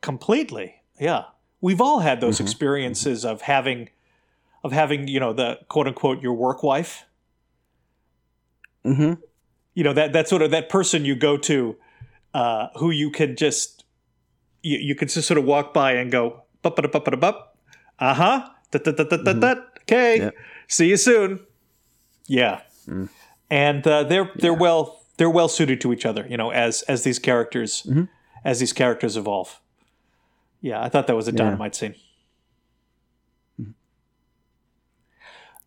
[0.00, 1.24] completely yeah
[1.60, 2.26] we've all had Mm-hmm.
[2.26, 3.90] those experiences of having
[4.64, 7.04] of having you know the quote unquote your work wife?
[8.84, 9.14] Hmm
[9.78, 11.76] you know that that sort of that person you go to
[12.34, 13.84] uh who you can just
[14.60, 17.56] you, you can just sort of walk by and go bup bup bup bup bup
[18.92, 19.54] da, da, da.
[19.82, 20.18] okay.
[20.18, 20.34] Yep.
[20.66, 21.40] see you soon.
[22.26, 22.60] Yeah.
[23.50, 27.04] And uh, they're they're well they're well suited to each other you know as as
[27.04, 27.86] these characters
[28.44, 29.60] as these characters evolve.
[30.60, 31.94] Yeah i thought that was a dynamite scene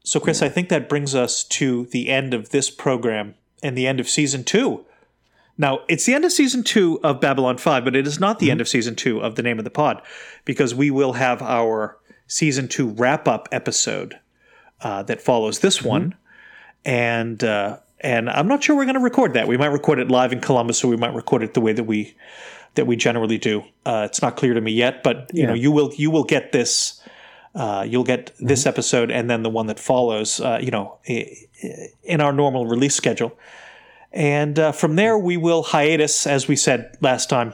[0.04, 3.88] so chris i think that brings us to the end of this program and the
[3.88, 4.86] end of season two
[5.58, 8.50] now it's the end of season two of babylon 5 but it is not the
[8.52, 10.02] end of season two of the name of the pod
[10.46, 11.98] because we will have our
[12.28, 14.18] season two wrap up episode
[14.82, 16.16] uh, that follows this one
[16.86, 19.48] and uh, and I'm not sure we're going to record that.
[19.48, 21.84] We might record it live in Columbus, or we might record it the way that
[21.84, 22.16] we
[22.74, 23.64] that we generally do.
[23.86, 25.50] Uh, it's not clear to me yet, but you Yeah.
[25.50, 27.00] know, you will you will get this.
[27.54, 30.40] Uh, you'll get this episode and then the one that follows.
[30.40, 33.38] Uh, you know, in our normal release schedule,
[34.14, 37.54] and uh, from there we will hiatus, as we said last time.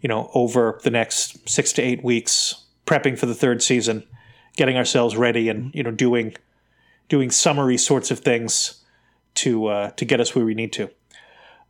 [0.00, 4.04] You know, over the next six to eight weeks, prepping for the third season,
[4.56, 6.34] getting ourselves ready, and you know, doing
[7.08, 8.82] doing summary sorts of things
[9.34, 10.90] to uh, to get us where we need to.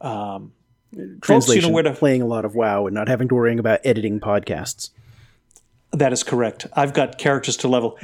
[0.00, 0.52] Um,
[0.92, 3.34] folks, you Translation: know where to playing a lot of WoW and not having to
[3.34, 4.90] worrying about editing podcasts.
[5.92, 6.66] That is correct.
[6.72, 7.98] I've got characters to level,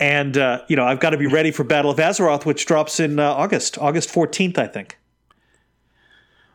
[0.00, 3.00] and uh, you know I've got to be ready for Battle of Azeroth, which drops
[3.00, 4.98] in uh, August, August fourteenth, I think.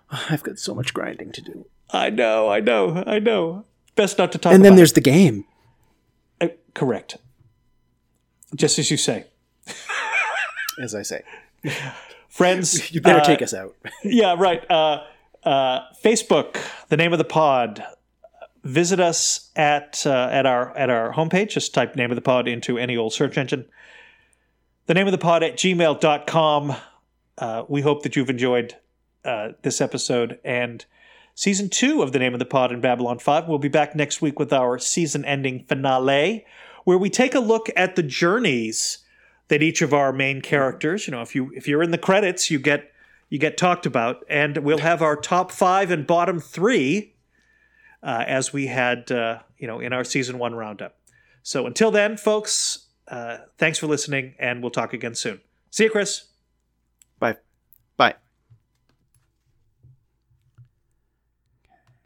[0.10, 1.68] I've got so much grinding to do.
[1.92, 3.66] I know, I know, I know.
[3.96, 4.54] Best not to talk.
[4.54, 5.46] And then there's the game.
[6.42, 7.18] Uh, correct.
[8.56, 9.26] Just as you say,
[10.82, 11.24] As I say,
[12.30, 12.92] friends.
[12.94, 13.76] you better uh, take us out.
[14.04, 14.64] yeah, right.
[14.72, 15.04] Uh,
[15.44, 17.84] uh, Facebook, the name of the pod.
[18.64, 21.52] Visit us at uh, at our at our homepage.
[21.52, 23.66] Just type name of the pod into any old search engine.
[24.88, 26.76] The name of the pod at gmail.com.
[27.38, 28.76] Uh, we hope that you've enjoyed
[29.24, 30.86] uh, this episode and
[31.36, 33.48] season two of the name of the pod in Babylon 5.
[33.48, 36.46] We'll be back next week with our season ending finale,
[36.84, 39.00] where we take a look at the journeys
[39.48, 42.52] that each of our main characters, you know, if you if you're in the credits,
[42.52, 42.92] you get
[43.30, 47.14] you get talked about, and we'll have our top five and bottom three
[48.04, 50.96] uh, as we had uh, you know in our season one roundup.
[51.44, 55.42] So until then, folks, uh, thanks for listening, and we'll talk again soon.
[55.72, 56.26] See you, Chris.
[57.20, 57.38] Bye.
[57.98, 58.16] Bye.